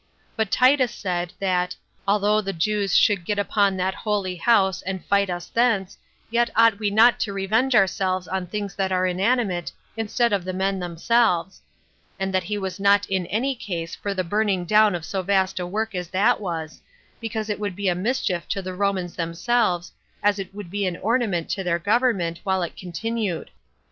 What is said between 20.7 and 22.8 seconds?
be an ornament to their government while it